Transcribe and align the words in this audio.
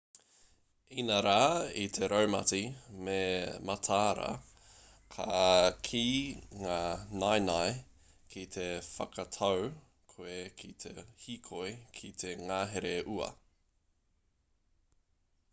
inarā 1.01 1.41
i 1.81 1.83
te 1.97 2.07
raumati 2.13 2.61
me 3.09 3.17
mataara 3.71 4.29
koe 5.17 5.43
ki 5.89 6.01
ngā 6.63 6.79
naenae 7.25 7.69
ki 8.35 8.47
te 8.57 8.67
whakatau 8.89 9.71
koe 10.17 10.41
ki 10.65 10.73
te 10.87 10.95
hīkoi 11.27 11.73
ki 12.01 12.15
te 12.25 12.33
ngahere 12.43 12.97
ua 13.19 13.31